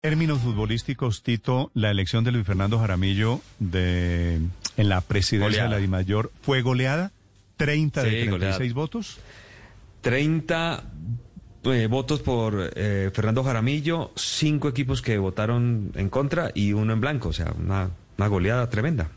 términos 0.00 0.40
futbolísticos, 0.40 1.22
Tito, 1.22 1.70
la 1.74 1.90
elección 1.90 2.24
de 2.24 2.32
Luis 2.32 2.46
Fernando 2.46 2.78
Jaramillo 2.78 3.42
de, 3.58 4.40
en 4.76 4.88
la 4.88 5.02
presidencia 5.02 5.64
de 5.64 5.68
la 5.68 5.76
DIMAYOR 5.76 6.32
fue 6.40 6.62
goleada, 6.62 7.12
30 7.58 8.02
de 8.04 8.24
36 8.24 8.72
votos. 8.72 9.18
30 10.00 10.84
eh, 11.64 11.86
votos 11.90 12.20
por 12.20 12.70
eh, 12.74 13.10
Fernando 13.12 13.44
Jaramillo, 13.44 14.12
cinco 14.16 14.70
equipos 14.70 15.02
que 15.02 15.18
votaron 15.18 15.92
en 15.94 16.08
contra 16.08 16.50
y 16.54 16.72
uno 16.72 16.94
en 16.94 17.00
blanco, 17.02 17.28
o 17.28 17.32
sea, 17.34 17.52
una, 17.58 17.90
una 18.16 18.26
goleada 18.28 18.70
tremenda. 18.70 19.10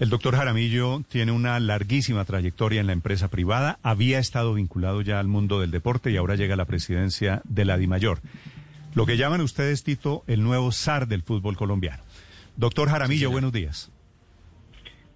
El 0.00 0.10
doctor 0.10 0.36
Jaramillo 0.36 1.02
tiene 1.08 1.32
una 1.32 1.58
larguísima 1.58 2.26
trayectoria 2.26 2.82
en 2.82 2.86
la 2.88 2.92
empresa 2.92 3.28
privada, 3.28 3.78
había 3.82 4.18
estado 4.18 4.52
vinculado 4.52 5.00
ya 5.00 5.18
al 5.18 5.28
mundo 5.28 5.60
del 5.60 5.70
deporte 5.70 6.10
y 6.10 6.18
ahora 6.18 6.36
llega 6.36 6.54
a 6.54 6.58
la 6.58 6.66
presidencia 6.66 7.40
de 7.44 7.64
la 7.64 7.78
DIMAYOR. 7.78 8.20
Lo 8.98 9.06
que 9.06 9.16
llaman 9.16 9.40
ustedes, 9.42 9.84
Tito, 9.84 10.24
el 10.26 10.42
nuevo 10.42 10.72
zar 10.72 11.06
del 11.06 11.22
fútbol 11.22 11.56
colombiano. 11.56 12.02
Doctor 12.56 12.88
Jaramillo, 12.88 13.30
buenos 13.30 13.52
días. 13.52 13.92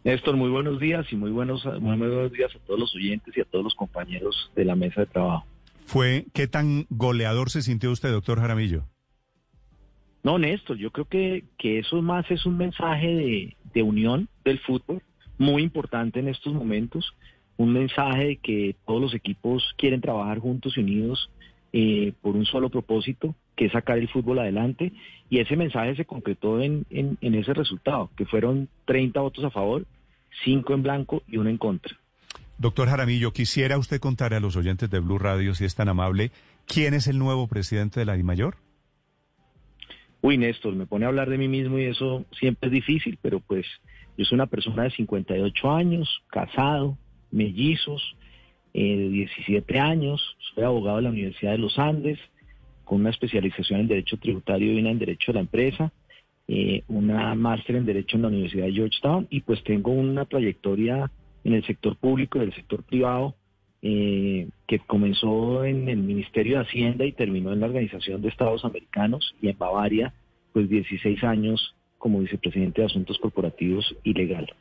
Néstor, 0.04 0.36
muy 0.36 0.50
buenos 0.50 0.78
días 0.78 1.04
y 1.10 1.16
muy 1.16 1.32
buenos, 1.32 1.64
muy 1.80 1.96
buenos 1.96 2.30
días 2.30 2.54
a 2.54 2.60
todos 2.60 2.78
los 2.78 2.94
oyentes 2.94 3.36
y 3.36 3.40
a 3.40 3.44
todos 3.44 3.64
los 3.64 3.74
compañeros 3.74 4.52
de 4.54 4.66
la 4.66 4.76
mesa 4.76 5.00
de 5.00 5.06
trabajo. 5.08 5.44
Fue, 5.84 6.26
¿Qué 6.32 6.46
tan 6.46 6.86
goleador 6.90 7.50
se 7.50 7.60
sintió 7.60 7.90
usted, 7.90 8.12
doctor 8.12 8.38
Jaramillo? 8.38 8.84
No, 10.22 10.38
Néstor, 10.38 10.76
yo 10.76 10.92
creo 10.92 11.06
que, 11.06 11.46
que 11.58 11.80
eso 11.80 12.00
más 12.02 12.30
es 12.30 12.46
un 12.46 12.58
mensaje 12.58 13.56
de, 13.74 13.82
unión 13.82 14.28
del 14.44 14.60
fútbol, 14.60 15.02
muy 15.38 15.60
importante 15.64 16.20
en 16.20 16.28
estos 16.28 16.54
momentos, 16.54 17.16
un 17.56 17.72
mensaje 17.72 18.26
de 18.26 18.36
que 18.36 18.76
todos 18.86 19.00
los 19.00 19.12
equipos 19.12 19.74
quieren 19.76 20.00
trabajar 20.00 20.38
juntos 20.38 20.74
y 20.76 20.82
unidos 20.82 21.32
eh, 21.72 22.12
por 22.22 22.36
un 22.36 22.46
solo 22.46 22.68
propósito, 22.70 23.34
que 23.62 23.66
es 23.66 23.72
sacar 23.72 23.96
el 23.96 24.08
fútbol 24.08 24.40
adelante, 24.40 24.92
y 25.30 25.38
ese 25.38 25.54
mensaje 25.54 25.94
se 25.94 26.04
concretó 26.04 26.60
en, 26.60 26.84
en, 26.90 27.16
en 27.20 27.34
ese 27.36 27.54
resultado, 27.54 28.10
que 28.16 28.26
fueron 28.26 28.68
30 28.86 29.20
votos 29.20 29.44
a 29.44 29.50
favor, 29.50 29.86
5 30.42 30.74
en 30.74 30.82
blanco 30.82 31.22
y 31.28 31.36
uno 31.36 31.48
en 31.48 31.58
contra. 31.58 31.96
Doctor 32.58 32.88
Jaramillo, 32.88 33.32
quisiera 33.32 33.78
usted 33.78 34.00
contar 34.00 34.34
a 34.34 34.40
los 34.40 34.56
oyentes 34.56 34.90
de 34.90 34.98
Blue 34.98 35.18
Radio, 35.18 35.54
si 35.54 35.64
es 35.64 35.76
tan 35.76 35.88
amable, 35.88 36.32
quién 36.66 36.92
es 36.92 37.06
el 37.06 37.20
nuevo 37.20 37.46
presidente 37.46 38.00
de 38.00 38.06
la 38.06 38.14
DIMAYOR. 38.14 38.56
Uy, 40.22 40.38
Néstor, 40.38 40.74
me 40.74 40.86
pone 40.86 41.04
a 41.04 41.08
hablar 41.08 41.30
de 41.30 41.38
mí 41.38 41.46
mismo 41.46 41.78
y 41.78 41.84
eso 41.84 42.24
siempre 42.36 42.66
es 42.66 42.72
difícil, 42.72 43.16
pero 43.22 43.38
pues 43.38 43.64
yo 44.18 44.24
soy 44.24 44.34
una 44.34 44.46
persona 44.46 44.82
de 44.82 44.90
58 44.90 45.70
años, 45.70 46.08
casado, 46.26 46.98
mellizos, 47.30 48.16
eh, 48.74 48.96
de 48.96 49.08
17 49.08 49.78
años, 49.78 50.20
soy 50.52 50.64
abogado 50.64 50.96
de 50.96 51.02
la 51.04 51.10
Universidad 51.10 51.52
de 51.52 51.58
los 51.58 51.78
Andes, 51.78 52.18
con 52.84 53.00
una 53.00 53.10
especialización 53.10 53.80
en 53.80 53.88
Derecho 53.88 54.16
Tributario 54.16 54.72
y 54.72 54.80
una 54.80 54.90
en 54.90 54.98
Derecho 54.98 55.32
de 55.32 55.34
la 55.34 55.40
Empresa, 55.40 55.92
eh, 56.48 56.82
una 56.88 57.34
máster 57.34 57.76
en 57.76 57.86
Derecho 57.86 58.16
en 58.16 58.22
la 58.22 58.28
Universidad 58.28 58.66
de 58.66 58.72
Georgetown 58.72 59.26
y 59.30 59.40
pues 59.40 59.62
tengo 59.64 59.92
una 59.92 60.24
trayectoria 60.24 61.10
en 61.44 61.54
el 61.54 61.64
sector 61.64 61.96
público 61.96 62.38
y 62.38 62.42
el 62.42 62.54
sector 62.54 62.82
privado 62.82 63.34
eh, 63.80 64.48
que 64.66 64.78
comenzó 64.80 65.64
en 65.64 65.88
el 65.88 65.98
Ministerio 65.98 66.58
de 66.58 66.64
Hacienda 66.64 67.04
y 67.04 67.12
terminó 67.12 67.52
en 67.52 67.60
la 67.60 67.66
Organización 67.66 68.22
de 68.22 68.28
Estados 68.28 68.64
Americanos 68.64 69.34
y 69.40 69.48
en 69.48 69.58
Bavaria, 69.58 70.12
pues 70.52 70.68
16 70.68 71.24
años 71.24 71.74
como 71.98 72.20
vicepresidente 72.20 72.80
de 72.80 72.86
Asuntos 72.86 73.18
Corporativos 73.18 73.94
y 74.04 74.14
Legal. 74.14 74.52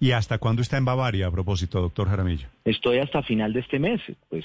¿Y 0.00 0.12
hasta 0.12 0.38
cuándo 0.38 0.62
está 0.62 0.76
en 0.78 0.84
Bavaria 0.84 1.26
a 1.26 1.30
propósito, 1.30 1.80
doctor 1.80 2.08
Jaramillo? 2.08 2.46
Estoy 2.64 2.98
hasta 2.98 3.22
final 3.22 3.52
de 3.52 3.60
este 3.60 3.80
mes, 3.80 4.00
pues 4.28 4.44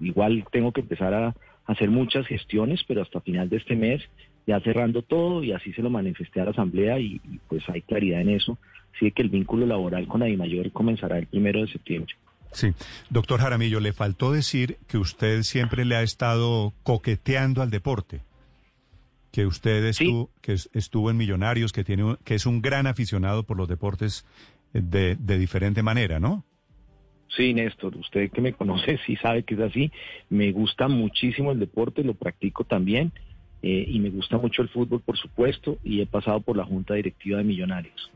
igual 0.00 0.44
tengo 0.50 0.72
que 0.72 0.80
empezar 0.80 1.12
a 1.12 1.34
hacer 1.66 1.90
muchas 1.90 2.26
gestiones, 2.26 2.80
pero 2.86 3.02
hasta 3.02 3.20
final 3.20 3.48
de 3.48 3.56
este 3.56 3.76
mes 3.76 4.02
ya 4.46 4.60
cerrando 4.60 5.02
todo 5.02 5.42
y 5.42 5.52
así 5.52 5.72
se 5.72 5.82
lo 5.82 5.90
manifesté 5.90 6.40
a 6.40 6.44
la 6.44 6.52
Asamblea 6.52 7.00
y, 7.00 7.20
pues 7.48 7.68
hay 7.68 7.82
claridad 7.82 8.20
en 8.20 8.30
eso, 8.30 8.58
así 8.94 9.10
que 9.10 9.22
el 9.22 9.28
vínculo 9.28 9.66
laboral 9.66 10.06
con 10.06 10.22
Adimayor 10.22 10.70
comenzará 10.70 11.18
el 11.18 11.26
primero 11.26 11.60
de 11.60 11.68
septiembre. 11.68 12.14
Sí, 12.52 12.72
doctor 13.10 13.40
Jaramillo, 13.40 13.80
le 13.80 13.92
faltó 13.92 14.32
decir 14.32 14.78
que 14.86 14.98
usted 14.98 15.42
siempre 15.42 15.84
le 15.84 15.96
ha 15.96 16.02
estado 16.02 16.72
coqueteando 16.84 17.60
al 17.60 17.70
deporte, 17.70 18.20
que 19.32 19.46
usted 19.46 19.84
estuvo, 19.84 20.30
que 20.40 20.52
estuvo 20.52 21.10
en 21.10 21.16
Millonarios, 21.16 21.72
que 21.72 21.84
tiene, 21.84 22.16
que 22.24 22.36
es 22.36 22.46
un 22.46 22.62
gran 22.62 22.86
aficionado 22.86 23.42
por 23.42 23.56
los 23.56 23.68
deportes 23.68 24.24
de, 24.72 25.16
de 25.16 25.38
diferente 25.38 25.82
manera, 25.82 26.20
¿no? 26.20 26.44
Sí, 27.28 27.52
Néstor, 27.54 27.96
usted 27.96 28.30
que 28.30 28.40
me 28.40 28.52
conoce 28.52 28.98
sí 29.06 29.16
sabe 29.16 29.42
que 29.42 29.54
es 29.54 29.60
así. 29.60 29.90
Me 30.30 30.52
gusta 30.52 30.88
muchísimo 30.88 31.52
el 31.52 31.58
deporte, 31.58 32.04
lo 32.04 32.14
practico 32.14 32.64
también 32.64 33.12
eh, 33.62 33.84
y 33.88 33.98
me 33.98 34.10
gusta 34.10 34.38
mucho 34.38 34.62
el 34.62 34.68
fútbol, 34.68 35.00
por 35.00 35.16
supuesto, 35.16 35.78
y 35.82 36.00
he 36.00 36.06
pasado 36.06 36.40
por 36.40 36.56
la 36.56 36.64
Junta 36.64 36.94
Directiva 36.94 37.38
de 37.38 37.44
Millonarios. 37.44 38.10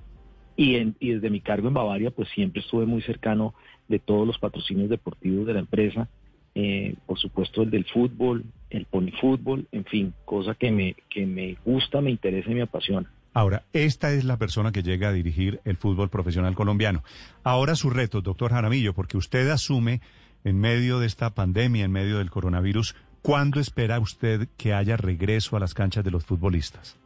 Y, 0.56 0.92
desde 1.00 1.30
mi 1.30 1.40
cargo 1.40 1.68
en 1.68 1.74
Bavaria, 1.74 2.10
pues 2.10 2.28
siempre 2.28 2.60
estuve 2.60 2.84
muy 2.84 3.00
cercano 3.02 3.54
de 3.88 3.98
todos 3.98 4.26
los 4.26 4.38
patrocinios 4.38 4.90
deportivos 4.90 5.46
de 5.46 5.54
la 5.54 5.60
empresa, 5.60 6.08
eh, 6.54 6.94
por 7.06 7.18
supuesto 7.18 7.62
el 7.62 7.70
del 7.70 7.84
fútbol, 7.86 8.44
el 8.68 8.84
ponifútbol, 8.84 9.66
en 9.72 9.84
fin, 9.86 10.12
cosa 10.24 10.54
que 10.54 10.70
me, 10.70 10.94
que 11.08 11.24
me 11.24 11.56
gusta, 11.64 12.00
me 12.00 12.10
interesa 12.10 12.50
y 12.50 12.54
me 12.54 12.62
apasiona. 12.62 13.10
Ahora, 13.32 13.62
esta 13.72 14.12
es 14.12 14.24
la 14.24 14.38
persona 14.38 14.72
que 14.72 14.82
llega 14.82 15.08
a 15.08 15.12
dirigir 15.12 15.60
el 15.64 15.76
fútbol 15.76 16.08
profesional 16.08 16.54
colombiano. 16.54 17.04
Ahora 17.44 17.76
su 17.76 17.90
reto, 17.90 18.20
doctor 18.20 18.50
Jaramillo, 18.50 18.92
porque 18.92 19.16
usted 19.16 19.48
asume 19.50 20.00
en 20.44 20.58
medio 20.58 20.98
de 20.98 21.06
esta 21.06 21.30
pandemia, 21.30 21.84
en 21.84 21.92
medio 21.92 22.18
del 22.18 22.30
coronavirus, 22.30 22.96
¿cuándo 23.22 23.60
espera 23.60 24.00
usted 24.00 24.48
que 24.56 24.72
haya 24.72 24.96
regreso 24.96 25.56
a 25.56 25.60
las 25.60 25.74
canchas 25.74 26.04
de 26.04 26.10
los 26.10 26.24
futbolistas? 26.24 26.98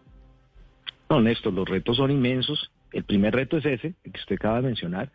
No, 1.11 1.21
Néstor, 1.21 1.53
los 1.53 1.69
retos 1.69 1.97
son 1.99 2.11
inmensos. 2.11 2.71
El 2.93 3.05
primer 3.05 3.35
reto 3.35 3.59
es 3.59 3.67
ese, 3.67 3.95
que 4.03 4.21
usted 4.21 4.37
acaba 4.37 4.57
de 4.57 4.69
mencionar, 4.69 5.11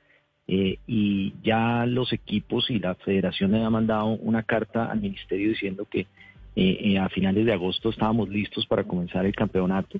eh, 0.47 0.80
y 0.88 1.34
ya 1.44 1.86
los 1.86 2.12
equipos 2.12 2.70
y 2.70 2.80
la 2.80 2.96
federación 2.96 3.53
han 3.56 3.72
mandado 3.72 4.08
una 4.08 4.44
carta 4.44 4.86
al 4.86 5.00
ministerio 5.00 5.50
diciendo 5.50 5.86
que 5.90 6.02
eh, 6.02 6.08
eh, 6.56 6.97
a 6.97 7.08
finales 7.09 7.46
de 7.46 7.53
agosto 7.53 7.90
estábamos 7.90 8.30
listos 8.30 8.66
para 8.66 8.84
comenzar 8.84 9.26
el 9.26 9.36
campeonato. 9.36 10.00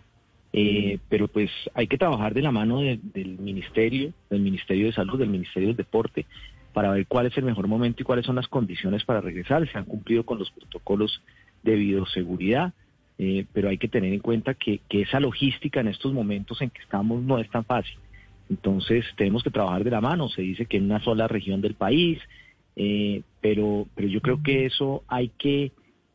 Eh, 0.51 0.97
pero 1.09 1.27
pues 1.27 1.51
hay 1.75 1.87
que 1.87 1.97
trabajar 1.97 2.33
de 2.33 2.41
la 2.41 2.51
mano 2.51 2.81
del 2.81 3.37
Ministerio, 3.39 4.13
del 4.29 4.41
Ministerio 4.41 4.87
de 4.87 4.93
Salud, 4.93 5.19
del 5.19 5.29
Ministerio 5.29 5.67
del 5.67 5.77
Deporte, 5.77 6.25
para 6.73 6.91
ver 6.91 7.05
cuál 7.07 7.27
es 7.27 7.37
el 7.37 7.43
mejor 7.43 7.67
momento 7.67 8.01
y 8.01 8.05
cuáles 8.05 8.25
son 8.25 8.35
las 8.35 8.47
condiciones 8.47 9.03
para 9.03 9.21
regresar. 9.21 9.69
Se 9.71 9.77
han 9.77 9.85
cumplido 9.85 10.23
con 10.25 10.39
los 10.39 10.49
protocolos 10.51 11.21
de 11.63 11.75
bioseguridad, 11.75 12.73
eh, 13.17 13.45
pero 13.53 13.69
hay 13.69 13.77
que 13.77 13.87
tener 13.87 14.13
en 14.13 14.21
cuenta 14.21 14.53
que, 14.53 14.81
esa 14.89 15.19
logística 15.19 15.81
en 15.81 15.89
estos 15.89 16.13
momentos 16.13 16.61
en 16.61 16.69
que 16.69 16.81
estamos 16.81 17.21
no 17.21 17.37
es 17.37 17.49
tan 17.49 17.66
fácil. 17.66 17.97
Entonces 18.49 19.05
tenemos 19.17 19.43
que 19.43 19.51
trabajar 19.51 19.83
de 19.83 19.91
la 19.91 20.01
mano. 20.01 20.29
Se 20.29 20.41
dice 20.41 20.66
que 20.66 20.77
en 20.77 20.85
una 20.85 21.03
sola 21.03 21.27
región 21.27 21.61
del 21.61 21.75
país, 21.75 22.19
eh, 22.75 23.21
pero, 23.41 23.87
pero 23.93 24.07
yo 24.07 24.21
creo 24.21 24.41
que 24.41 24.66
eso 24.66 25.03
hay 25.07 25.29
que 25.37 25.71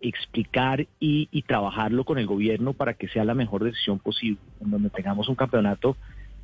explicar 0.09 0.87
y, 1.01 1.43
trabajarlo 1.43 2.05
con 2.05 2.19
el 2.19 2.27
gobierno 2.27 2.73
para 2.73 2.95
que 2.95 3.09
sea 3.09 3.25
la 3.25 3.35
mejor 3.35 3.65
decisión 3.65 3.99
posible, 3.99 4.39
en 4.61 4.71
donde 4.71 4.91
tengamos 4.91 5.29
un 5.29 5.35
campeonato 5.35 5.97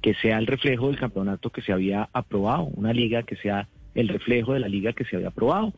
que 0.03 0.15
sea 0.15 0.39
el 0.39 0.47
reflejo 0.47 0.89
del 0.89 0.99
campeonato 0.99 1.51
que 1.51 1.63
se 1.63 1.73
había 1.73 2.09
aprobado, 2.13 2.65
una 2.65 2.93
liga 2.93 3.23
que 3.23 3.37
sea 3.37 3.69
el 3.95 4.09
reflejo 4.09 4.55
de 4.55 4.61
la 4.61 4.69
liga 4.69 4.93
que 4.93 5.05
se 5.05 5.17
había 5.17 5.29
aprobado, 5.29 5.73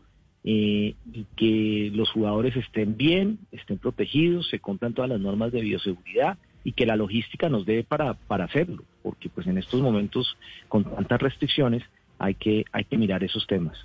eh, 0.45 0.95
y 1.13 1.27
que 1.37 1.91
los 1.95 2.11
jugadores 2.11 2.57
estén 2.57 2.97
bien, 2.97 3.39
estén 3.53 3.79
protegidos, 3.79 4.49
se 4.49 4.59
cumplan 4.59 4.93
todas 4.93 5.11
las 5.11 5.21
normas 5.21 5.53
de 5.53 5.61
bioseguridad 5.61 6.39
y 6.65 6.73
que 6.73 6.87
la 6.87 6.97
logística 6.97 7.49
nos 7.49 7.67
dé 7.67 7.85
para, 7.85 8.15
para 8.15 8.45
hacerlo, 8.45 8.85
porque 9.03 9.29
pues 9.29 9.47
en 9.47 9.59
estos 9.59 9.81
momentos 9.81 10.37
con 10.69 10.85
tantas 10.85 11.21
restricciones 11.21 11.83
hay 12.19 12.35
que, 12.35 12.65
hay 12.73 12.85
que 12.85 12.97
mirar 12.97 13.25
esos 13.25 13.47
temas. 13.47 13.77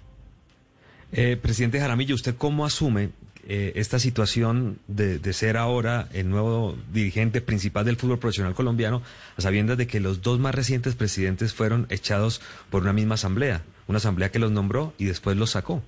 Eh, 1.12 1.38
presidente 1.38 1.80
Jaramillo, 1.80 2.16
¿usted 2.16 2.36
cómo 2.36 2.66
asume 2.66 3.10
eh, 3.50 3.72
esta 3.76 3.98
situación 3.98 4.80
de, 4.88 5.20
ser 5.32 5.56
ahora 5.56 6.10
el 6.14 6.30
nuevo 6.30 6.76
dirigente 6.92 7.40
principal 7.40 7.86
del 7.86 7.96
fútbol 7.96 8.20
profesional 8.20 8.54
colombiano, 8.54 9.02
a 9.38 9.42
sabiendas 9.42 9.78
de 9.78 9.88
que 9.88 10.02
los 10.02 10.22
dos 10.22 10.38
más 10.38 10.54
recientes 10.54 10.96
presidentes 10.96 11.54
fueron 11.54 11.88
echados 11.90 12.42
por 12.70 12.82
una 12.82 12.92
misma 12.92 13.16
asamblea, 13.16 13.62
una 13.88 14.00
asamblea 14.00 14.32
que 14.32 14.40
los 14.40 14.52
nombró 14.52 14.94
y 14.98 15.06
después 15.06 15.38
los 15.38 15.52
sacó? 15.52 15.82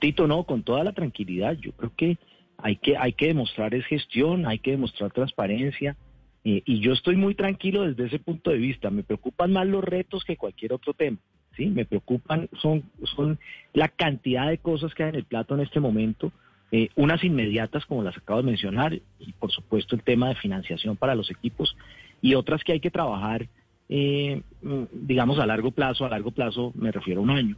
Tito, 0.00 0.26
no, 0.26 0.42
con 0.42 0.64
toda 0.64 0.82
la 0.82 0.92
tranquilidad. 0.92 1.52
Yo 1.52 1.70
creo 1.72 1.92
que 1.96 2.18
hay 2.56 2.74
que, 2.74 2.96
hay 2.96 3.12
que 3.12 3.28
demostrar 3.28 3.72
es 3.74 3.86
gestión, 3.86 4.44
hay 4.44 4.58
que 4.58 4.72
demostrar 4.72 5.12
transparencia. 5.12 5.96
Eh, 6.44 6.62
y 6.66 6.80
yo 6.80 6.92
estoy 6.92 7.14
muy 7.14 7.36
tranquilo 7.36 7.84
desde 7.84 8.06
ese 8.06 8.18
punto 8.18 8.50
de 8.50 8.58
vista. 8.58 8.90
Me 8.90 9.04
preocupan 9.04 9.52
más 9.52 9.66
los 9.68 9.84
retos 9.84 10.24
que 10.24 10.36
cualquier 10.36 10.72
otro 10.72 10.92
tema. 10.92 11.18
¿sí? 11.56 11.66
Me 11.66 11.84
preocupan, 11.84 12.48
son, 12.60 12.82
son 13.14 13.38
la 13.74 13.88
cantidad 13.88 14.48
de 14.48 14.58
cosas 14.58 14.92
que 14.92 15.04
hay 15.04 15.10
en 15.10 15.14
el 15.16 15.24
plato 15.24 15.54
en 15.54 15.60
este 15.60 15.78
momento. 15.78 16.32
Eh, 16.70 16.90
unas 16.96 17.24
inmediatas 17.24 17.86
como 17.86 18.02
las 18.02 18.16
acabo 18.16 18.42
de 18.42 18.50
mencionar 18.50 18.92
y 18.92 19.32
por 19.32 19.50
supuesto 19.50 19.96
el 19.96 20.02
tema 20.02 20.28
de 20.28 20.34
financiación 20.34 20.96
para 20.96 21.14
los 21.14 21.30
equipos 21.30 21.74
y 22.20 22.34
otras 22.34 22.62
que 22.62 22.72
hay 22.72 22.80
que 22.80 22.90
trabajar, 22.90 23.46
eh, 23.88 24.42
mm, 24.60 24.82
digamos, 24.92 25.38
a 25.38 25.46
largo 25.46 25.70
plazo, 25.70 26.04
a 26.04 26.10
largo 26.10 26.30
plazo 26.30 26.72
me 26.74 26.92
refiero 26.92 27.20
a 27.20 27.24
un 27.24 27.30
año, 27.30 27.56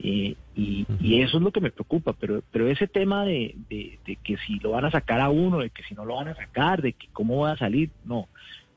Eh, 0.00 0.36
y, 0.54 0.86
eso 1.20 1.38
es 1.38 1.42
lo 1.42 1.50
que 1.50 1.60
me 1.60 1.72
preocupa, 1.72 2.12
pero, 2.12 2.40
pero 2.52 2.68
ese 2.68 2.86
tema 2.86 3.24
de, 3.24 3.56
de, 3.68 4.16
que 4.22 4.36
si 4.46 4.60
lo 4.60 4.70
van 4.70 4.84
a 4.84 4.92
sacar 4.92 5.20
a 5.20 5.28
uno, 5.28 5.58
de 5.58 5.70
que 5.70 5.82
si 5.82 5.94
no 5.94 6.04
lo 6.04 6.14
van 6.14 6.28
a 6.28 6.36
sacar, 6.36 6.82
de 6.82 6.92
que 6.92 7.08
cómo 7.12 7.40
va 7.40 7.52
a 7.52 7.56
salir, 7.56 7.90
no. 8.04 8.28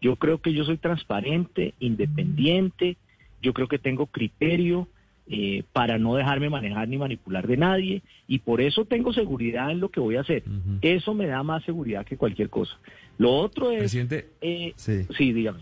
Yo 0.01 0.15
creo 0.15 0.41
que 0.41 0.51
yo 0.51 0.63
soy 0.63 0.77
transparente, 0.77 1.75
independiente, 1.79 2.97
yo 3.41 3.53
creo 3.53 3.67
que 3.67 3.77
tengo 3.77 4.07
criterio 4.07 4.87
eh, 5.27 5.63
para 5.71 5.97
no 5.97 6.15
dejarme 6.15 6.49
manejar 6.49 6.87
ni 6.87 6.97
manipular 6.97 7.47
de 7.47 7.57
nadie 7.57 8.01
y 8.27 8.39
por 8.39 8.61
eso 8.61 8.85
tengo 8.85 9.13
seguridad 9.13 9.71
en 9.71 9.79
lo 9.79 9.89
que 9.89 9.99
voy 9.99 10.15
a 10.15 10.21
hacer. 10.21 10.43
Eso 10.81 11.13
me 11.13 11.27
da 11.27 11.43
más 11.43 11.63
seguridad 11.63 12.05
que 12.05 12.17
cualquier 12.17 12.49
cosa. 12.49 12.77
Lo 13.17 13.31
otro 13.31 13.71
es... 13.71 13.79
Presidente, 13.79 14.29
eh, 14.41 14.73
sí. 14.75 15.05
sí, 15.17 15.31
dígame. 15.31 15.61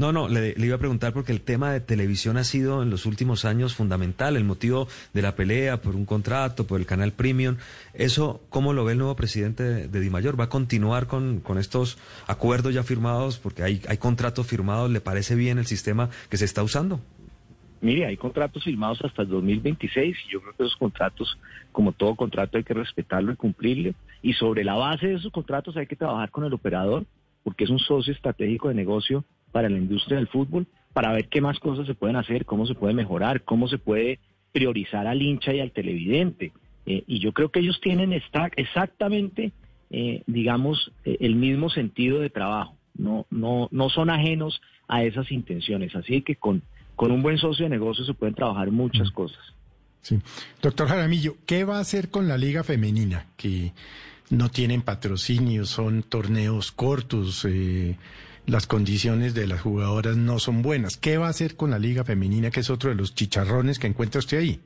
No, 0.00 0.12
no, 0.12 0.28
le, 0.28 0.54
iba 0.56 0.76
a 0.76 0.78
preguntar 0.78 1.12
porque 1.12 1.30
el 1.30 1.42
tema 1.42 1.72
de 1.72 1.80
televisión 1.80 2.38
ha 2.38 2.44
sido 2.44 2.82
en 2.82 2.88
los 2.88 3.04
últimos 3.04 3.44
años 3.44 3.74
fundamental, 3.74 4.34
el 4.34 4.44
motivo 4.44 4.88
de 5.12 5.20
la 5.20 5.36
pelea 5.36 5.82
por 5.82 5.94
un 5.94 6.06
contrato, 6.06 6.66
por 6.66 6.80
el 6.80 6.86
canal 6.86 7.12
premium. 7.12 7.56
¿Eso 7.92 8.40
cómo 8.48 8.72
lo 8.72 8.86
ve 8.86 8.92
el 8.92 8.98
nuevo 8.98 9.14
presidente 9.14 9.62
de, 9.88 10.00
Dimayor? 10.00 10.40
¿Va 10.40 10.44
a 10.44 10.48
continuar 10.48 11.06
con, 11.06 11.40
con, 11.40 11.58
estos 11.58 11.98
acuerdos 12.26 12.72
ya 12.72 12.82
firmados? 12.82 13.36
Porque 13.36 13.62
hay, 13.62 13.82
hay 13.88 13.98
contratos 13.98 14.46
firmados. 14.46 14.90
¿Le 14.90 15.02
parece 15.02 15.34
bien 15.34 15.58
el 15.58 15.66
sistema 15.66 16.08
que 16.30 16.38
se 16.38 16.46
está 16.46 16.62
usando? 16.62 17.02
Mire, 17.80 18.06
hay 18.06 18.16
contratos 18.16 18.64
firmados 18.64 19.02
hasta 19.02 19.22
el 19.22 19.28
2026 19.28 20.16
y 20.26 20.32
yo 20.32 20.40
creo 20.42 20.54
que 20.54 20.64
esos 20.64 20.76
contratos, 20.76 21.38
como 21.72 21.92
todo 21.92 22.14
contrato, 22.14 22.58
hay 22.58 22.64
que 22.64 22.74
respetarlo 22.74 23.32
y 23.32 23.36
cumplirlo. 23.36 23.92
Y 24.22 24.34
sobre 24.34 24.64
la 24.64 24.74
base 24.74 25.08
de 25.08 25.14
esos 25.14 25.32
contratos 25.32 25.76
hay 25.76 25.86
que 25.86 25.96
trabajar 25.96 26.30
con 26.30 26.44
el 26.44 26.52
operador 26.52 27.06
porque 27.42 27.64
es 27.64 27.70
un 27.70 27.78
socio 27.78 28.12
estratégico 28.12 28.68
de 28.68 28.74
negocio 28.74 29.24
para 29.50 29.68
la 29.68 29.78
industria 29.78 30.18
del 30.18 30.28
fútbol, 30.28 30.66
para 30.92 31.12
ver 31.12 31.28
qué 31.28 31.40
más 31.40 31.58
cosas 31.58 31.86
se 31.86 31.94
pueden 31.94 32.16
hacer, 32.16 32.44
cómo 32.44 32.66
se 32.66 32.74
puede 32.74 32.94
mejorar, 32.94 33.42
cómo 33.42 33.68
se 33.68 33.78
puede 33.78 34.18
priorizar 34.52 35.06
al 35.06 35.22
hincha 35.22 35.54
y 35.54 35.60
al 35.60 35.72
televidente. 35.72 36.52
Eh, 36.86 37.04
y 37.06 37.20
yo 37.20 37.32
creo 37.32 37.50
que 37.50 37.60
ellos 37.60 37.80
tienen 37.80 38.12
exactamente, 38.12 39.52
eh, 39.90 40.22
digamos, 40.26 40.92
eh, 41.04 41.16
el 41.20 41.36
mismo 41.36 41.70
sentido 41.70 42.20
de 42.20 42.30
trabajo. 42.30 42.74
No, 42.94 43.26
no, 43.30 43.68
no 43.70 43.88
son 43.88 44.10
ajenos 44.10 44.60
a 44.88 45.04
esas 45.04 45.30
intenciones. 45.30 45.94
Así 45.94 46.22
que 46.22 46.36
con, 46.36 46.62
con 46.96 47.10
un 47.10 47.22
buen 47.22 47.38
socio 47.38 47.64
de 47.64 47.70
negocio 47.70 48.04
se 48.04 48.14
pueden 48.14 48.34
trabajar 48.34 48.70
muchas 48.70 49.10
mm. 49.10 49.14
cosas. 49.14 49.40
Sí. 50.02 50.18
Doctor 50.62 50.88
Jaramillo, 50.88 51.36
¿qué 51.46 51.64
va 51.64 51.78
a 51.78 51.80
hacer 51.80 52.10
con 52.10 52.26
la 52.26 52.38
Liga 52.38 52.64
Femenina? 52.64 53.26
Que 53.36 53.72
no 54.30 54.48
tienen 54.50 54.82
patrocinio, 54.82 55.66
son 55.66 56.02
torneos 56.02 56.72
cortos. 56.72 57.44
Eh, 57.44 57.96
las 58.46 58.66
condiciones 58.66 59.34
de 59.34 59.46
las 59.46 59.60
jugadoras 59.60 60.16
no 60.16 60.38
son 60.38 60.62
buenas. 60.62 60.96
¿Qué 60.96 61.18
va 61.18 61.26
a 61.26 61.30
hacer 61.30 61.56
con 61.56 61.70
la 61.70 61.78
Liga 61.78 62.04
Femenina, 62.04 62.50
que 62.50 62.60
es 62.60 62.70
otro 62.70 62.90
de 62.90 62.96
los 62.96 63.14
chicharrones 63.14 63.78
que 63.78 63.86
encuentra 63.86 64.18
usted 64.18 64.38
ahí? 64.38 64.60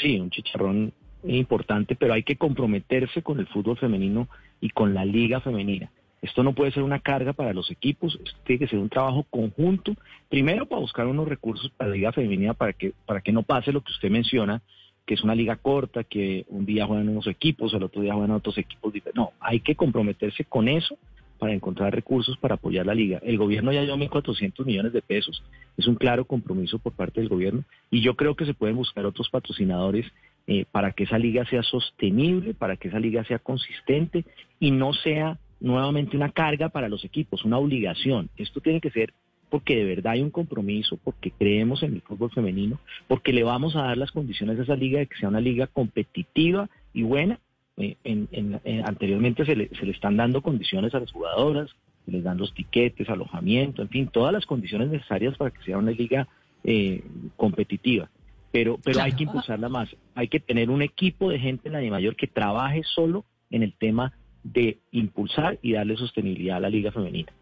Sí, 0.00 0.18
un 0.18 0.30
chicharrón 0.30 0.92
importante, 1.24 1.96
pero 1.96 2.14
hay 2.14 2.22
que 2.22 2.36
comprometerse 2.36 3.22
con 3.22 3.40
el 3.40 3.48
fútbol 3.48 3.76
femenino 3.76 4.28
y 4.60 4.70
con 4.70 4.94
la 4.94 5.04
Liga 5.04 5.40
Femenina. 5.40 5.90
Esto 6.20 6.42
no 6.42 6.52
puede 6.52 6.72
ser 6.72 6.82
una 6.82 7.00
carga 7.00 7.32
para 7.32 7.52
los 7.52 7.70
equipos, 7.70 8.18
esto 8.24 8.38
tiene 8.44 8.60
que 8.60 8.68
ser 8.68 8.78
un 8.78 8.88
trabajo 8.88 9.24
conjunto, 9.30 9.94
primero 10.28 10.66
para 10.66 10.80
buscar 10.80 11.06
unos 11.06 11.28
recursos 11.28 11.70
para 11.76 11.90
la 11.90 11.96
Liga 11.96 12.12
Femenina 12.12 12.54
para 12.54 12.72
que, 12.72 12.92
para 13.06 13.20
que 13.20 13.32
no 13.32 13.42
pase 13.42 13.72
lo 13.72 13.82
que 13.82 13.92
usted 13.92 14.10
menciona, 14.10 14.62
que 15.06 15.14
es 15.14 15.22
una 15.22 15.34
liga 15.34 15.56
corta, 15.56 16.04
que 16.04 16.44
un 16.48 16.66
día 16.66 16.86
juegan 16.86 17.08
unos 17.08 17.26
equipos, 17.26 17.72
el 17.72 17.82
otro 17.82 18.02
día 18.02 18.12
juegan 18.12 18.32
otros 18.32 18.58
equipos. 18.58 18.92
No, 19.14 19.32
hay 19.40 19.60
que 19.60 19.74
comprometerse 19.74 20.44
con 20.44 20.68
eso 20.68 20.98
para 21.38 21.54
encontrar 21.54 21.94
recursos 21.94 22.36
para 22.36 22.56
apoyar 22.56 22.84
la 22.84 22.94
liga. 22.94 23.20
El 23.22 23.38
gobierno 23.38 23.72
ya 23.72 23.82
dio 23.82 23.96
1.400 23.96 24.66
millones 24.66 24.92
de 24.92 25.00
pesos. 25.00 25.42
Es 25.76 25.86
un 25.86 25.94
claro 25.94 26.24
compromiso 26.26 26.78
por 26.78 26.92
parte 26.92 27.20
del 27.20 27.28
gobierno 27.28 27.64
y 27.90 28.02
yo 28.02 28.16
creo 28.16 28.34
que 28.34 28.44
se 28.44 28.54
pueden 28.54 28.76
buscar 28.76 29.06
otros 29.06 29.30
patrocinadores 29.30 30.04
eh, 30.46 30.64
para 30.70 30.92
que 30.92 31.04
esa 31.04 31.18
liga 31.18 31.44
sea 31.46 31.62
sostenible, 31.62 32.54
para 32.54 32.76
que 32.76 32.88
esa 32.88 32.98
liga 32.98 33.24
sea 33.24 33.38
consistente 33.38 34.24
y 34.58 34.72
no 34.72 34.92
sea 34.92 35.38
nuevamente 35.60 36.16
una 36.16 36.30
carga 36.30 36.68
para 36.68 36.88
los 36.88 37.04
equipos, 37.04 37.44
una 37.44 37.58
obligación. 37.58 38.30
Esto 38.36 38.60
tiene 38.60 38.80
que 38.80 38.90
ser 38.90 39.12
porque 39.50 39.76
de 39.76 39.84
verdad 39.84 40.12
hay 40.12 40.20
un 40.20 40.30
compromiso, 40.30 40.98
porque 41.02 41.30
creemos 41.30 41.82
en 41.82 41.94
el 41.94 42.02
fútbol 42.02 42.30
femenino, 42.30 42.78
porque 43.06 43.32
le 43.32 43.44
vamos 43.44 43.76
a 43.76 43.82
dar 43.84 43.96
las 43.96 44.12
condiciones 44.12 44.58
a 44.58 44.62
esa 44.62 44.76
liga 44.76 44.98
de 44.98 45.06
que 45.06 45.16
sea 45.16 45.28
una 45.28 45.40
liga 45.40 45.66
competitiva 45.66 46.68
y 46.92 47.02
buena 47.02 47.40
eh, 47.78 47.96
en, 48.02 48.60
anteriormente 48.84 49.44
se 49.44 49.54
le, 49.54 49.68
se 49.68 49.86
le 49.86 49.92
están 49.92 50.16
dando 50.16 50.42
condiciones 50.42 50.94
a 50.94 51.00
las 51.00 51.12
jugadoras, 51.12 51.70
se 52.04 52.10
les 52.10 52.24
dan 52.24 52.36
los 52.36 52.52
tiquetes, 52.52 53.08
alojamiento, 53.08 53.82
en 53.82 53.88
fin, 53.88 54.08
todas 54.08 54.32
las 54.32 54.46
condiciones 54.46 54.88
necesarias 54.88 55.36
para 55.36 55.52
que 55.52 55.62
sea 55.62 55.78
una 55.78 55.92
liga 55.92 56.26
eh, 56.64 57.04
competitiva. 57.36 58.10
Pero, 58.50 58.78
pero 58.82 59.02
hay 59.02 59.12
que 59.12 59.24
impulsarla 59.24 59.68
más. 59.68 59.94
Hay 60.14 60.28
que 60.28 60.40
tener 60.40 60.70
un 60.70 60.82
equipo 60.82 61.30
de 61.30 61.38
gente 61.38 61.68
en 61.68 61.74
la 61.74 61.80
de 61.80 61.90
mayor 61.90 62.16
que 62.16 62.26
trabaje 62.26 62.82
solo 62.82 63.24
en 63.50 63.62
el 63.62 63.74
tema 63.74 64.14
de 64.52 64.78
impulsar 64.92 65.58
y 65.62 65.72
darle 65.72 65.96
sostenibilidad 65.96 66.56
a 66.56 66.60
la 66.60 66.70
liga 66.70 66.92
femenina. 66.92 67.32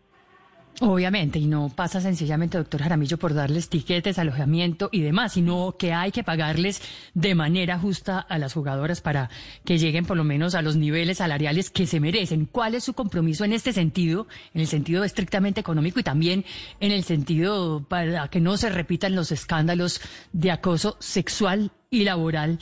Obviamente, 0.80 1.38
y 1.38 1.46
no 1.46 1.70
pasa 1.74 2.02
sencillamente, 2.02 2.58
doctor 2.58 2.82
Jaramillo, 2.82 3.16
por 3.16 3.32
darles 3.32 3.70
tiquetes, 3.70 4.18
alojamiento 4.18 4.90
y 4.92 5.00
demás, 5.00 5.32
sino 5.32 5.74
que 5.78 5.94
hay 5.94 6.12
que 6.12 6.22
pagarles 6.22 6.82
de 7.14 7.34
manera 7.34 7.78
justa 7.78 8.18
a 8.18 8.36
las 8.36 8.52
jugadoras 8.52 9.00
para 9.00 9.30
que 9.64 9.78
lleguen 9.78 10.04
por 10.04 10.18
lo 10.18 10.24
menos 10.24 10.54
a 10.54 10.60
los 10.60 10.76
niveles 10.76 11.18
salariales 11.18 11.70
que 11.70 11.86
se 11.86 11.98
merecen. 11.98 12.44
¿Cuál 12.44 12.74
es 12.74 12.84
su 12.84 12.92
compromiso 12.92 13.46
en 13.46 13.54
este 13.54 13.72
sentido, 13.72 14.26
en 14.52 14.60
el 14.60 14.66
sentido 14.66 15.02
estrictamente 15.02 15.60
económico 15.60 15.98
y 15.98 16.02
también 16.02 16.44
en 16.78 16.92
el 16.92 17.04
sentido 17.04 17.86
para 17.88 18.28
que 18.28 18.42
no 18.42 18.58
se 18.58 18.68
repitan 18.68 19.14
los 19.14 19.32
escándalos 19.32 20.02
de 20.34 20.50
acoso 20.50 20.98
sexual 21.00 21.70
y 21.88 22.04
laboral 22.04 22.58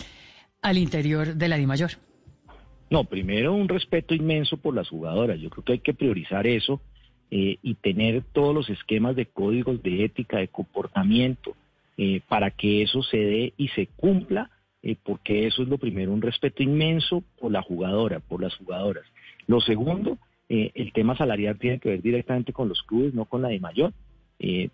al 0.62 0.78
interior 0.78 1.34
de 1.34 1.48
la 1.48 1.56
DIMAYOR? 1.56 1.98
No, 2.94 3.02
primero 3.02 3.52
un 3.52 3.68
respeto 3.68 4.14
inmenso 4.14 4.56
por 4.56 4.72
las 4.72 4.88
jugadoras. 4.88 5.40
Yo 5.40 5.50
creo 5.50 5.64
que 5.64 5.72
hay 5.72 5.78
que 5.80 5.94
priorizar 5.94 6.46
eso 6.46 6.80
eh, 7.28 7.58
y 7.60 7.74
tener 7.74 8.22
todos 8.32 8.54
los 8.54 8.70
esquemas 8.70 9.16
de 9.16 9.26
códigos 9.26 9.82
de 9.82 10.04
ética, 10.04 10.38
de 10.38 10.46
comportamiento, 10.46 11.56
eh, 11.96 12.20
para 12.28 12.52
que 12.52 12.82
eso 12.82 13.02
se 13.02 13.16
dé 13.16 13.52
y 13.56 13.66
se 13.70 13.88
cumpla, 13.88 14.48
eh, 14.84 14.94
porque 15.02 15.48
eso 15.48 15.64
es 15.64 15.68
lo 15.68 15.78
primero, 15.78 16.12
un 16.12 16.22
respeto 16.22 16.62
inmenso 16.62 17.24
por 17.40 17.50
la 17.50 17.62
jugadora, 17.62 18.20
por 18.20 18.40
las 18.40 18.54
jugadoras. 18.54 19.04
Lo 19.48 19.60
segundo, 19.60 20.16
el 20.48 20.92
tema 20.92 21.16
salarial 21.16 21.58
tiene 21.58 21.80
que 21.80 21.88
ver 21.88 22.00
directamente 22.00 22.52
con 22.52 22.68
los 22.68 22.80
clubes, 22.84 23.12
no 23.12 23.24
con 23.24 23.42
la 23.42 23.48
de 23.48 23.58
mayor, 23.58 23.92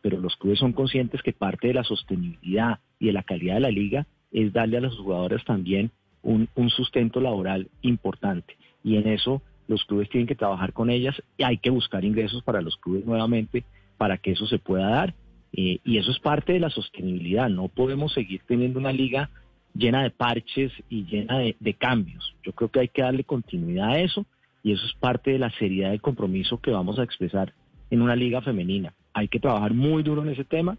pero 0.02 0.20
los 0.20 0.36
clubes 0.36 0.58
son 0.58 0.74
conscientes 0.74 1.22
que 1.22 1.32
parte 1.32 1.68
de 1.68 1.74
la 1.74 1.84
sostenibilidad 1.84 2.80
y 2.98 3.06
de 3.06 3.12
la 3.14 3.22
calidad 3.22 3.54
de 3.54 3.60
la 3.60 3.70
liga 3.70 4.06
es 4.30 4.52
darle 4.52 4.76
a 4.76 4.82
las 4.82 4.94
jugadoras 4.94 5.42
también 5.46 5.90
un, 6.22 6.48
un 6.54 6.70
sustento 6.70 7.20
laboral 7.20 7.68
importante. 7.82 8.56
Y 8.82 8.96
en 8.96 9.08
eso 9.08 9.42
los 9.68 9.84
clubes 9.84 10.08
tienen 10.10 10.26
que 10.26 10.34
trabajar 10.34 10.72
con 10.72 10.90
ellas 10.90 11.22
y 11.38 11.44
hay 11.44 11.58
que 11.58 11.70
buscar 11.70 12.04
ingresos 12.04 12.42
para 12.42 12.60
los 12.60 12.76
clubes 12.76 13.06
nuevamente 13.06 13.64
para 13.96 14.18
que 14.18 14.32
eso 14.32 14.46
se 14.46 14.58
pueda 14.58 14.88
dar. 14.88 15.14
Eh, 15.52 15.78
y 15.84 15.98
eso 15.98 16.10
es 16.10 16.18
parte 16.18 16.52
de 16.52 16.60
la 16.60 16.70
sostenibilidad. 16.70 17.48
No 17.48 17.68
podemos 17.68 18.12
seguir 18.12 18.40
teniendo 18.46 18.78
una 18.78 18.92
liga 18.92 19.30
llena 19.74 20.02
de 20.02 20.10
parches 20.10 20.72
y 20.88 21.04
llena 21.04 21.38
de, 21.38 21.74
cambios. 21.74 22.34
Yo 22.42 22.52
creo 22.52 22.70
que 22.70 22.80
hay 22.80 22.88
que 22.88 23.02
darle 23.02 23.24
continuidad 23.24 23.90
a 23.90 24.00
eso 24.00 24.26
y 24.62 24.72
eso 24.72 24.84
es 24.84 24.92
parte 24.94 25.30
de 25.30 25.38
la 25.38 25.50
seriedad 25.50 25.90
del 25.90 26.00
compromiso 26.00 26.58
que 26.60 26.70
vamos 26.70 26.98
a 26.98 27.04
expresar 27.04 27.52
en 27.90 28.02
una 28.02 28.16
liga 28.16 28.40
femenina. 28.42 28.92
Hay 29.12 29.28
que 29.28 29.40
trabajar 29.40 29.74
muy 29.74 30.02
duro 30.02 30.22
en 30.22 30.30
ese 30.30 30.44
tema 30.44 30.78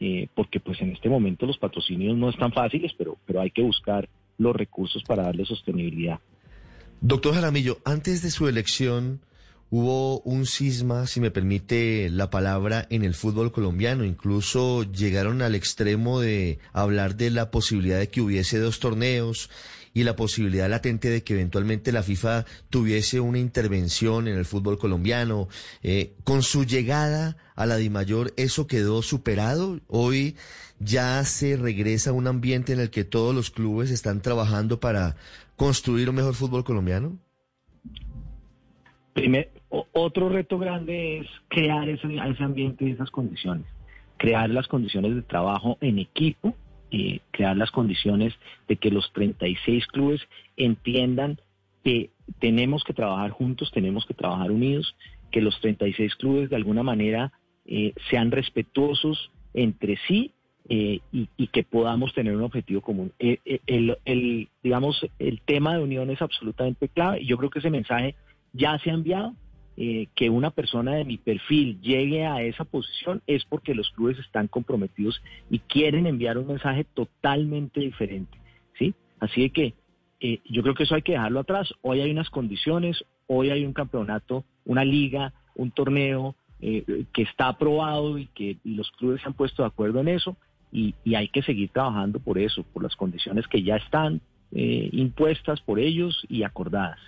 eh, 0.00 0.28
porque 0.34 0.60
pues 0.60 0.80
en 0.80 0.90
este 0.90 1.08
momento 1.08 1.46
los 1.46 1.58
patrocinios 1.58 2.16
no 2.16 2.28
están 2.30 2.52
fáciles, 2.52 2.92
pero, 2.96 3.16
pero 3.26 3.40
hay 3.40 3.50
que 3.50 3.62
buscar 3.62 4.08
los 4.38 4.54
recursos 4.54 5.02
para 5.04 5.24
darle 5.24 5.44
sostenibilidad. 5.44 6.20
Doctor 7.00 7.34
Jaramillo, 7.34 7.78
antes 7.84 8.22
de 8.22 8.30
su 8.30 8.48
elección 8.48 9.20
hubo 9.72 10.20
un 10.20 10.44
cisma, 10.44 11.06
si 11.06 11.18
me 11.18 11.30
permite 11.30 12.10
la 12.10 12.28
palabra, 12.28 12.86
en 12.90 13.04
el 13.04 13.14
fútbol 13.14 13.52
colombiano. 13.52 14.04
Incluso 14.04 14.82
llegaron 14.82 15.40
al 15.40 15.54
extremo 15.54 16.20
de 16.20 16.58
hablar 16.74 17.16
de 17.16 17.30
la 17.30 17.50
posibilidad 17.50 17.98
de 17.98 18.10
que 18.10 18.20
hubiese 18.20 18.58
dos 18.58 18.80
torneos 18.80 19.48
y 19.94 20.04
la 20.04 20.14
posibilidad 20.14 20.68
latente 20.68 21.08
de 21.08 21.24
que 21.24 21.32
eventualmente 21.32 21.90
la 21.90 22.02
FIFA 22.02 22.44
tuviese 22.68 23.20
una 23.20 23.38
intervención 23.38 24.28
en 24.28 24.36
el 24.36 24.44
fútbol 24.44 24.78
colombiano. 24.78 25.48
Eh, 25.82 26.16
con 26.22 26.42
su 26.42 26.66
llegada 26.66 27.38
a 27.54 27.64
la 27.64 27.76
DIMAYOR, 27.76 28.34
¿eso 28.36 28.66
quedó 28.66 29.00
superado? 29.00 29.80
Hoy 29.88 30.36
ya 30.80 31.24
se 31.24 31.56
regresa 31.56 32.10
a 32.10 32.12
un 32.12 32.26
ambiente 32.26 32.74
en 32.74 32.80
el 32.80 32.90
que 32.90 33.04
todos 33.04 33.34
los 33.34 33.50
clubes 33.50 33.90
están 33.90 34.20
trabajando 34.20 34.80
para 34.80 35.16
construir 35.56 36.10
un 36.10 36.16
mejor 36.16 36.34
fútbol 36.34 36.62
colombiano? 36.62 37.18
Primer, 39.14 39.50
otro 39.92 40.28
reto 40.28 40.58
grande 40.58 41.18
es 41.18 41.26
crear 41.48 41.88
ese, 41.88 42.06
ambiente 42.40 42.84
y 42.84 42.90
esas 42.90 43.10
condiciones, 43.10 43.66
crear 44.18 44.50
las 44.50 44.68
condiciones 44.68 45.14
de 45.14 45.22
trabajo 45.22 45.78
en 45.80 45.98
equipo, 45.98 46.54
eh, 46.90 47.20
crear 47.30 47.56
las 47.56 47.70
condiciones 47.70 48.34
de 48.68 48.76
que 48.76 48.90
los 48.90 49.10
36 49.12 49.86
clubes 49.86 50.20
entiendan 50.56 51.40
que 51.84 52.10
tenemos 52.38 52.84
que 52.84 52.92
trabajar 52.92 53.30
juntos, 53.30 53.70
tenemos 53.72 54.04
que 54.06 54.14
trabajar 54.14 54.50
unidos, 54.50 54.94
que 55.30 55.40
los 55.40 55.58
36 55.60 56.14
clubes 56.16 56.50
de 56.50 56.56
alguna 56.56 56.82
manera 56.82 57.32
eh, 57.64 57.94
sean 58.10 58.30
respetuosos 58.30 59.30
entre 59.54 59.96
sí 60.06 60.32
eh, 60.68 61.00
y, 61.10 61.46
que 61.48 61.64
podamos 61.64 62.14
tener 62.14 62.36
un 62.36 62.44
objetivo 62.44 62.80
común. 62.80 63.12
Eh, 63.18 63.38
eh, 63.44 63.60
el, 63.66 64.48
digamos, 64.62 65.04
el 65.18 65.40
tema 65.40 65.74
de 65.74 65.82
unión 65.82 66.08
es 66.10 66.22
absolutamente 66.22 66.88
clave 66.88 67.20
y 67.20 67.26
yo 67.26 67.36
creo 67.36 67.50
que 67.50 67.58
ese 67.58 67.68
mensaje 67.68 68.14
ya 68.52 68.78
se 68.78 68.90
ha 68.90 68.94
enviado. 68.94 69.34
Que 69.76 70.30
una 70.30 70.50
persona 70.50 70.92
de 70.92 71.04
mi 71.04 71.16
perfil 71.16 71.80
llegue 71.80 72.26
a 72.26 72.42
esa 72.42 72.64
posición 72.64 73.22
es 73.26 73.44
porque 73.44 73.74
los 73.74 73.90
clubes 73.90 74.18
están 74.18 74.46
comprometidos 74.46 75.22
y 75.50 75.60
quieren 75.60 76.06
enviar 76.06 76.36
un 76.38 76.46
mensaje 76.46 76.84
totalmente 76.84 77.80
diferente, 77.80 78.36
¿sí? 78.78 78.94
Así 79.18 79.48
que 79.50 79.74
yo 80.20 80.62
creo 80.62 80.74
que 80.74 80.84
eso 80.84 80.94
hay 80.94 81.02
que 81.02 81.12
dejarlo 81.12 81.40
atrás. 81.40 81.72
Hoy 81.80 82.00
hay 82.00 82.10
unas 82.10 82.30
condiciones, 82.30 83.04
hoy 83.26 83.50
hay 83.50 83.64
un 83.64 83.72
campeonato, 83.72 84.44
una 84.64 84.84
liga, 84.84 85.32
un 85.54 85.70
torneo 85.70 86.36
que 86.60 87.22
está 87.22 87.48
aprobado 87.48 88.18
y 88.18 88.26
que 88.26 88.58
los 88.62 88.90
clubes 88.92 89.20
se 89.22 89.26
han 89.26 89.34
puesto 89.34 89.62
de 89.62 89.68
acuerdo 89.68 90.00
en 90.00 90.08
eso 90.08 90.36
y, 90.72 90.94
hay 91.14 91.28
que 91.28 91.42
seguir 91.42 91.68
trabajando 91.70 92.18
por 92.18 92.38
eso, 92.38 92.64
por 92.72 92.82
las 92.82 92.96
condiciones 92.96 93.46
que 93.46 93.62
ya 93.62 93.76
están 93.76 94.20
eh, 94.52 94.88
impuestas 94.92 95.60
por 95.60 95.78
ellos 95.78 96.24
y 96.28 96.42
acordadas. 96.42 96.98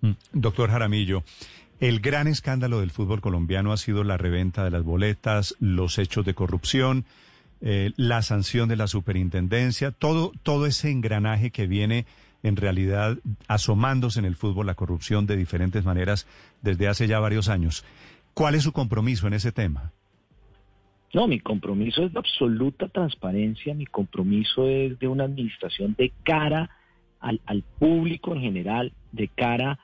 Mm. 0.00 0.12
Doctor 0.32 0.70
Jaramillo, 0.70 1.22
el 1.82 1.98
gran 1.98 2.28
escándalo 2.28 2.78
del 2.78 2.92
fútbol 2.92 3.20
colombiano 3.20 3.72
ha 3.72 3.76
sido 3.76 4.04
la 4.04 4.16
reventa 4.16 4.62
de 4.62 4.70
las 4.70 4.84
boletas, 4.84 5.56
los 5.58 5.98
hechos 5.98 6.24
de 6.24 6.32
corrupción, 6.32 7.04
eh, 7.60 7.90
la 7.96 8.22
sanción 8.22 8.68
de 8.68 8.76
la 8.76 8.86
superintendencia, 8.86 9.90
todo, 9.90 10.30
todo 10.44 10.66
ese 10.66 10.92
engranaje 10.92 11.50
que 11.50 11.66
viene 11.66 12.06
en 12.44 12.54
realidad 12.54 13.18
asomándose 13.48 14.20
en 14.20 14.26
el 14.26 14.36
fútbol, 14.36 14.66
la 14.66 14.76
corrupción 14.76 15.26
de 15.26 15.36
diferentes 15.36 15.84
maneras 15.84 16.28
desde 16.60 16.86
hace 16.86 17.08
ya 17.08 17.18
varios 17.18 17.48
años. 17.48 17.84
¿Cuál 18.32 18.54
es 18.54 18.62
su 18.62 18.70
compromiso 18.70 19.26
en 19.26 19.32
ese 19.34 19.50
tema? 19.50 19.90
No, 21.12 21.26
mi 21.26 21.40
compromiso 21.40 22.04
es 22.04 22.12
de 22.12 22.20
absoluta 22.20 22.86
transparencia, 22.90 23.74
mi 23.74 23.86
compromiso 23.86 24.68
es 24.68 25.00
de 25.00 25.08
una 25.08 25.24
administración 25.24 25.96
de 25.98 26.12
cara 26.22 26.70
al, 27.18 27.64
público 27.80 28.36
en 28.36 28.40
general, 28.40 28.92
de 29.10 29.26
cara 29.26 29.72
a 29.72 29.78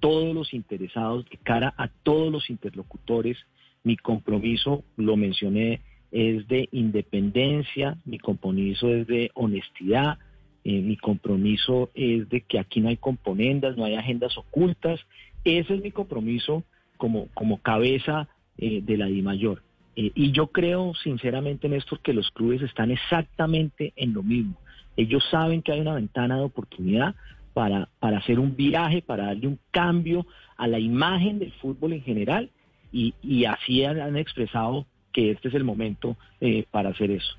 todos 0.00 0.34
los 0.34 0.52
interesados, 0.54 1.28
de 1.30 1.36
cara 1.36 1.74
a 1.76 1.88
todos 1.88 2.32
los 2.32 2.50
interlocutores. 2.50 3.38
Mi 3.82 3.96
compromiso, 3.96 4.84
lo 4.96 5.16
mencioné, 5.16 5.80
es 6.10 6.46
de 6.48 6.68
independencia, 6.72 7.96
mi 8.04 8.18
compromiso 8.18 8.88
es 8.88 9.06
de 9.06 9.30
honestidad, 9.34 10.18
eh, 10.64 10.80
mi 10.80 10.96
compromiso 10.96 11.90
es 11.94 12.28
de 12.28 12.42
que 12.42 12.58
aquí 12.58 12.80
no 12.80 12.88
hay 12.88 12.96
componendas, 12.96 13.76
no 13.76 13.84
hay 13.84 13.94
agendas 13.94 14.36
ocultas. 14.36 15.00
Ese 15.44 15.74
es 15.74 15.82
mi 15.82 15.90
compromiso 15.90 16.64
como, 16.96 17.28
como 17.32 17.58
cabeza 17.58 18.28
eh, 18.58 18.82
de 18.82 18.96
la 18.96 19.06
DIMAYOR. 19.06 19.62
Eh, 19.96 20.12
y 20.14 20.32
yo 20.32 20.48
creo 20.48 20.92
sinceramente, 21.02 21.68
Néstor, 21.68 22.00
que 22.00 22.12
los 22.12 22.30
clubes 22.30 22.62
están 22.62 22.90
exactamente 22.90 23.92
en 23.96 24.12
lo 24.12 24.22
mismo. 24.22 24.56
Ellos 24.96 25.24
saben 25.30 25.62
que 25.62 25.72
hay 25.72 25.80
una 25.80 25.94
ventana 25.94 26.36
de 26.36 26.44
oportunidad 26.44 27.14
para, 27.52 27.88
para 27.98 28.18
hacer 28.18 28.38
un 28.38 28.56
viaje, 28.56 29.02
para 29.02 29.26
darle 29.26 29.46
un 29.48 29.58
cambio 29.70 30.26
a 30.56 30.66
la 30.66 30.78
imagen 30.78 31.38
del 31.38 31.52
fútbol 31.52 31.92
en 31.94 32.02
general 32.02 32.50
y, 32.92 33.14
y 33.22 33.44
así 33.44 33.84
han, 33.84 34.16
expresado 34.16 34.86
que 35.12 35.32
este 35.32 35.48
es 35.48 35.54
el 35.54 35.64
momento 35.64 36.16
eh, 36.40 36.64
para 36.70 36.90
hacer 36.90 37.10
eso. 37.10 37.36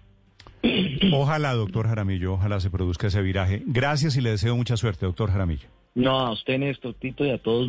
Ojalá, 1.14 1.54
doctor 1.54 1.88
Jaramillo, 1.88 2.34
ojalá 2.34 2.60
se 2.60 2.70
produzca 2.70 3.08
ese 3.08 3.22
viraje. 3.22 3.64
Gracias 3.66 4.16
y 4.16 4.22
le 4.22 4.32
deseo 4.32 4.56
mucha 4.56 4.78
suerte, 4.78 5.06
doctor 5.06 5.32
Jaramillo. 5.32 5.68
No, 5.96 6.20
a 6.20 6.32
usted, 6.32 6.58
Néstor, 6.60 6.94
Tito, 6.94 7.26
y 7.26 7.32
a 7.32 7.38
todos. 7.38 7.68